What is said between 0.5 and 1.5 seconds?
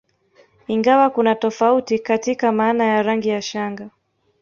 Ingawa kuna